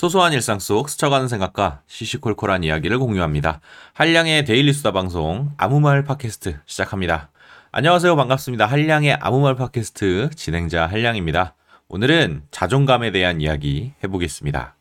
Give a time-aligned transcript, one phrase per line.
[0.00, 3.60] 소소한 일상 속 스쳐가는 생각과 시시콜콜한 이야기를 공유합니다.
[3.92, 7.28] 한량의 데일리 수다 방송 아무 말 팟캐스트 시작합니다.
[7.70, 8.16] 안녕하세요.
[8.16, 8.64] 반갑습니다.
[8.64, 11.54] 한량의 아무 말 팟캐스트 진행자 한량입니다.
[11.88, 14.74] 오늘은 자존감에 대한 이야기 해보겠습니다.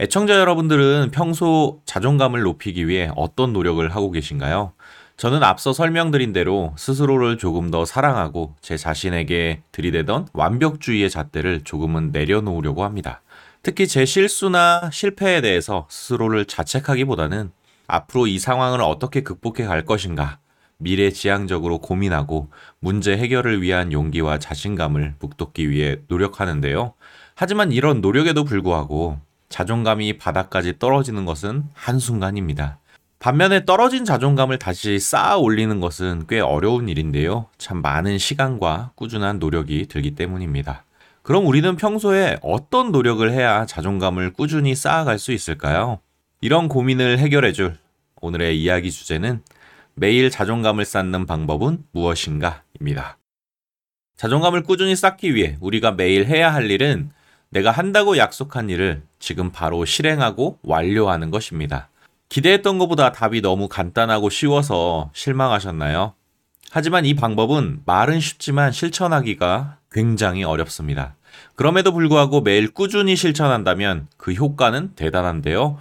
[0.00, 4.72] 애청자 여러분들은 평소 자존감을 높이기 위해 어떤 노력을 하고 계신가요?
[5.16, 12.82] 저는 앞서 설명드린 대로 스스로를 조금 더 사랑하고 제 자신에게 들이대던 완벽주의의 잣대를 조금은 내려놓으려고
[12.82, 13.22] 합니다.
[13.64, 17.50] 특히 제 실수나 실패에 대해서 스스로를 자책하기보다는
[17.86, 20.38] 앞으로 이 상황을 어떻게 극복해 갈 것인가,
[20.76, 26.92] 미래 지향적으로 고민하고 문제 해결을 위한 용기와 자신감을 북돋기 위해 노력하는데요.
[27.34, 32.80] 하지만 이런 노력에도 불구하고 자존감이 바닥까지 떨어지는 것은 한순간입니다.
[33.18, 37.46] 반면에 떨어진 자존감을 다시 쌓아 올리는 것은 꽤 어려운 일인데요.
[37.56, 40.83] 참 많은 시간과 꾸준한 노력이 들기 때문입니다.
[41.24, 46.00] 그럼 우리는 평소에 어떤 노력을 해야 자존감을 꾸준히 쌓아갈 수 있을까요?
[46.42, 47.78] 이런 고민을 해결해줄
[48.20, 49.42] 오늘의 이야기 주제는
[49.94, 52.62] 매일 자존감을 쌓는 방법은 무엇인가?
[52.78, 53.16] 입니다.
[54.18, 57.10] 자존감을 꾸준히 쌓기 위해 우리가 매일 해야 할 일은
[57.48, 61.88] 내가 한다고 약속한 일을 지금 바로 실행하고 완료하는 것입니다.
[62.28, 66.12] 기대했던 것보다 답이 너무 간단하고 쉬워서 실망하셨나요?
[66.70, 71.14] 하지만 이 방법은 말은 쉽지만 실천하기가 굉장히 어렵습니다.
[71.54, 75.78] 그럼에도 불구하고 매일 꾸준히 실천한다면 그 효과는 대단한데요.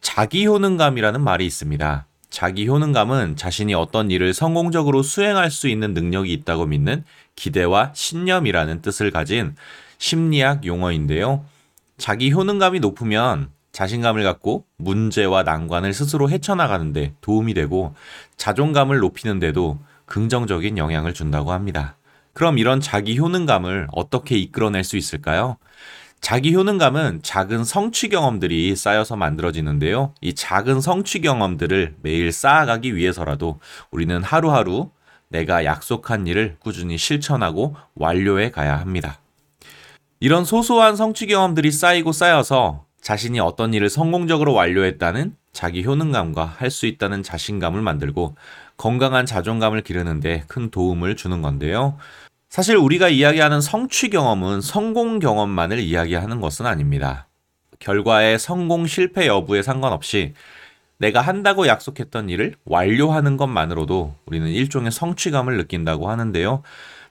[0.00, 2.06] 자기 효능감이라는 말이 있습니다.
[2.28, 7.04] 자기 효능감은 자신이 어떤 일을 성공적으로 수행할 수 있는 능력이 있다고 믿는
[7.36, 9.54] 기대와 신념이라는 뜻을 가진
[9.98, 11.44] 심리학 용어인데요.
[11.98, 17.94] 자기 효능감이 높으면 자신감을 갖고 문제와 난관을 스스로 헤쳐나가는데 도움이 되고
[18.36, 21.96] 자존감을 높이는데도 긍정적인 영향을 준다고 합니다.
[22.34, 25.56] 그럼 이런 자기 효능감을 어떻게 이끌어낼 수 있을까요?
[26.20, 30.14] 자기 효능감은 작은 성취 경험들이 쌓여서 만들어지는데요.
[30.20, 33.60] 이 작은 성취 경험들을 매일 쌓아가기 위해서라도
[33.90, 34.90] 우리는 하루하루
[35.28, 39.18] 내가 약속한 일을 꾸준히 실천하고 완료해 가야 합니다.
[40.20, 46.86] 이런 소소한 성취 경험들이 쌓이고 쌓여서 자신이 어떤 일을 성공적으로 완료했다는 자기 효능감과 할 수
[46.86, 48.36] 있다는 자신감을 만들고
[48.76, 51.96] 건강한 자존감을 기르는데 큰 도움을 주는 건데요.
[52.48, 57.26] 사실 우리가 이야기하는 성취 경험은 성공 경험만을 이야기하는 것은 아닙니다.
[57.78, 60.34] 결과의 성공 실패 여부에 상관없이
[60.98, 66.62] 내가 한다고 약속했던 일을 완료하는 것만으로도 우리는 일종의 성취감을 느낀다고 하는데요.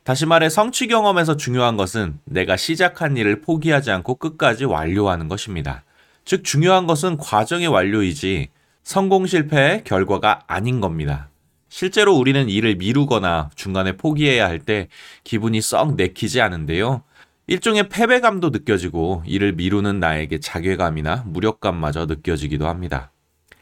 [0.03, 5.83] 다시 말해 성취 경험에서 중요한 것은 내가 시작한 일을 포기하지 않고 끝까지 완료하는 것입니다.
[6.23, 8.49] 즉 중요한 것은 과정의 완료이지
[8.83, 11.30] 성공 실패의 결과가 아닌 겁니다.
[11.71, 14.89] 실제로 우리는 일을 미루거나 중간에 포기해야 할 때
[15.23, 17.03] 기분이 썩 내키지 않은데요.
[17.47, 23.13] 일종의 패배감도 느껴지고 일을 미루는 나에게 자괴감이나 무력감마저 느껴지기도 합니다.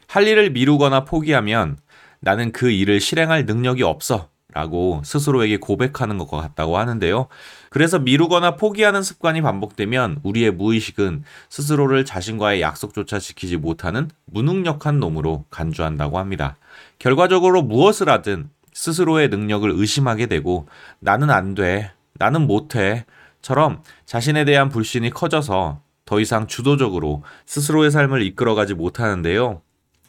[0.08, 1.78] 할 일을 미루거나 포기하면
[2.18, 7.28] 나는 그 일을 실행할 능력이 없어 라고 스스로에게 고백하는 것과 같다고 하는데요.
[7.70, 16.18] 그래서 미루거나 포기하는 습관이 반복되면 우리의 무의식은 스스로를 자신과의 약속조차 지키지 못하는 무능력한 놈으로 간주한다고
[16.18, 16.56] 합니다.
[16.98, 20.66] 결과적으로 무엇을 하든 스스로의 능력을 의심하게 되고
[20.98, 23.04] 나는 안 돼, 나는 못해,
[23.42, 29.62] 처럼 자신에 대한 불신이 커져서 더 이상 주도적으로 스스로의 삶을 이끌어가지 못하는데요.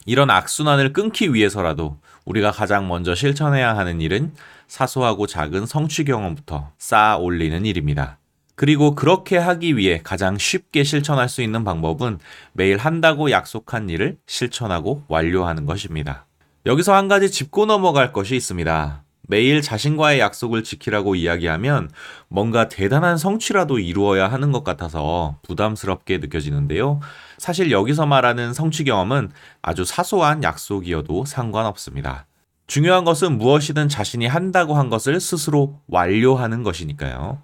[0.05, 1.99] 이런 악순환을 끊기 위해서라도
[2.31, 4.33] 우리가 가장 먼저 실천해야 하는 일은
[4.67, 8.19] 사소하고 작은 성취 경험부터 쌓아 올리는 일입니다.
[8.55, 12.19] 그리고 그렇게 하기 위해 가장 쉽게 실천할 수 있는 방법은
[12.53, 16.25] 매일 한다고 약속한 일을 실천하고 완료하는 것입니다.
[16.65, 19.03] 여기서 한 가지 짚고 넘어갈 것이 있습니다.
[19.31, 21.89] 매일 자신과의 약속을 지키라고 이야기하면
[22.27, 26.99] 뭔가 대단한 성취라도 이루어야 하는 것 같아서 부담스럽게 느껴지는데요.
[27.37, 29.31] 사실 여기서 말하는 성취 경험은
[29.61, 32.25] 아주 사소한 약속이어도 상관없습니다.
[32.67, 37.41] 중요한 것은 무엇이든 자신이 한다고 한 것을 스스로 완료하는 것이니까요.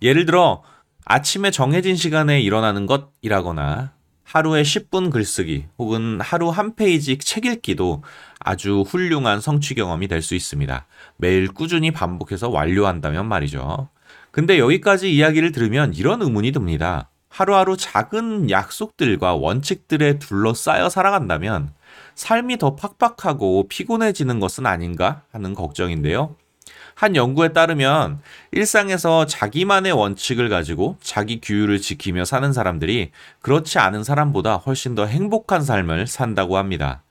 [0.00, 0.62] 예를 들어
[1.04, 3.92] 아침에 정해진 시간에 일어나는 것이라거나
[4.24, 8.02] 하루에 10분 글쓰기 혹은 하루 한 페이지 책 읽기도
[8.40, 10.86] 아주 훌륭한 성취 경험이 될 수 있습니다.
[11.18, 13.88] 매일 꾸준히 반복해서 완료한다면 말이죠.
[14.30, 17.10] 근데 여기까지 이야기를 들으면 이런 의문이 듭니다.
[17.28, 21.72] 하루하루 작은 약속들과 원칙들에 둘러싸여 살아간다면
[22.14, 26.36] 삶이 더 팍팍하고 피곤해지는 것은 아닌가 하는 걱정인데요.
[26.94, 28.20] 한 연구에 따르면
[28.52, 33.10] 일상에서 자기만의 원칙을 가지고 자기 규율을 지키며 사는 사람들이
[33.40, 37.02] 그렇지 않은 사람보다 훨씬 더 행복한 삶을 산다고 합니다.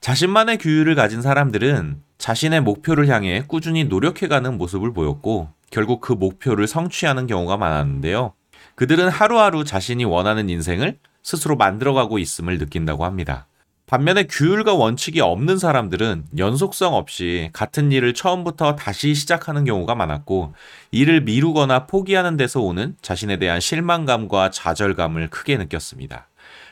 [0.00, 7.26] 자신만의 규율을 가진 사람들은 자신의 목표를 향해 꾸준히 노력해가는 모습을 보였고 결국 그 목표를 성취하는
[7.26, 8.32] 경우가 많았는데요.
[8.76, 13.46] 그들은 하루하루 자신이 원하는 인생을 스스로 만들어가고 있음을 느낀다고 합니다.
[13.86, 20.54] 반면에 규율과 원칙이 없는 사람들은 연속성 없이 같은 일을 처음부터 다시 시작하는 경우가 많았고
[20.90, 26.26] 일을 미루거나 포기하는 데서 오는 자신에 대한 실망감과 좌절감을 크게 느꼈습니다.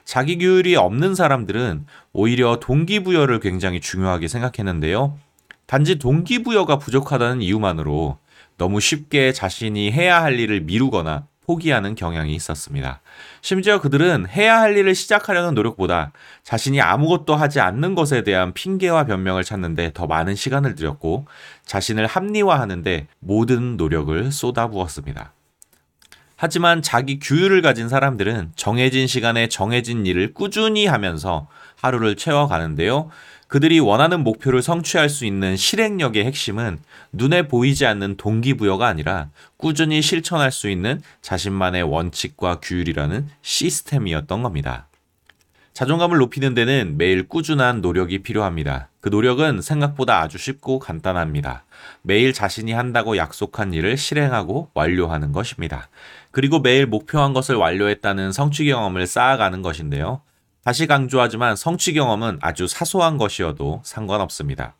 [0.04, 5.16] 자기 규율이 없는 사람들은 오히려 동기부여를 굉장히 중요하게 생각했는데요.
[5.66, 8.18] 단지 동기부여가 부족하다는 이유만으로
[8.58, 13.00] 너무 쉽게 자신이 해야 할 일을 미루거나 포기하는 경향이 있었습니다.
[13.42, 16.12] 심지어 그들은 해야 할 일을 시작하려는 노력보다
[16.42, 21.26] 자신이 아무것도 하지 않는 것에 대한 핑계와 변명을 찾는데 더 많은 시간을 들였고
[21.66, 25.33] 자신을 합리화하는데 모든 노력을 쏟아부었습니다.
[26.36, 31.46] 하지만 자기 규율을 가진 사람들은 정해진 시간에 정해진 일을 꾸준히 하면서
[31.80, 33.10] 하루를 채워가는데요.
[33.46, 36.80] 그들이 원하는 목표를 성취할 수 있는 실행력의 핵심은
[37.12, 44.88] 눈에 보이지 않는 동기부여가 아니라 꾸준히 실천할 수 있는 자신만의 원칙과 규율이라는 시스템이었던 겁니다.
[45.72, 48.88] 자존감을 높이는 데는 매일 꾸준한 노력이 필요합니다.
[49.04, 51.66] 그 노력은 생각보다 아주 쉽고 간단합니다.
[52.00, 55.90] 매일 자신이 한다고 약속한 일을 실행하고 완료하는 것입니다.
[56.30, 60.22] 그리고 매일 목표한 것을 완료했다는 성취 경험을 쌓아가는 것인데요.
[60.64, 64.74] 다시 강조하지만 성취 경험은 아주 사소한 것이어도 상관없습니다.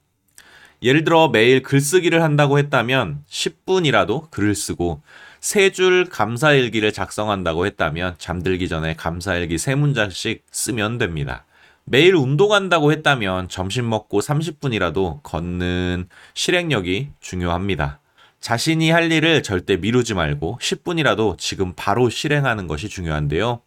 [0.83, 5.03] 예를 들어 매일 글쓰기를 한다고 했다면 10분이라도 글을 쓰고
[5.41, 11.45] 세 줄 감사일기를 작성한다고 했다면 잠들기 전에 감사일기 세 문장씩 쓰면 됩니다.
[11.87, 18.01] 매일 운동한다고 했다면 점심 먹고 30분이라도 걷는 실행력이 중요합니다.
[18.41, 23.61] 자신이 할 일을 절대 미루지 말고 10분이라도 지금 바로 실행하는 것이 중요한데요.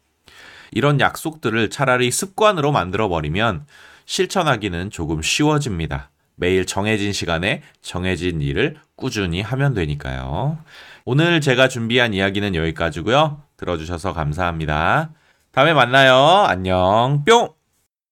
[0.72, 3.66] 이런 약속들을 차라리 습관으로 만들어 버리면
[4.06, 6.10] 실천하기는 조금 쉬워집니다.
[6.36, 10.60] 매일 정해진 시간에 정해진 일을 꾸준히 하면 되니까요.
[11.06, 13.42] 오늘 제가 준비한 이야기는 여기까지고요.
[13.58, 15.12] 들어주셔서 감사합니다.
[15.52, 16.46] 다음에 만나요.
[16.48, 17.24] 안녕.
[17.26, 17.57] 뿅!